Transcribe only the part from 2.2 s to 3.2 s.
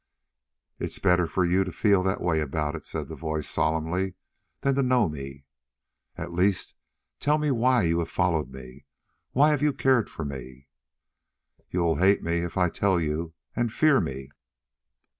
way about it," said the